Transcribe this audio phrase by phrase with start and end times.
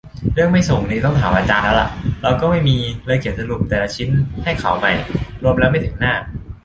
[0.33, 1.89] เรื่องไม่ส่งนี่ ต้องถามอาจารย์แล้วล่ะ
[2.21, 4.09] เราก็ไม่มี เลยเขียนสรุปแต่ละชิ้น
[4.43, 4.93] ให้เขาใหม่
[5.43, 6.13] รวมแล้วไม่ถึงหน้า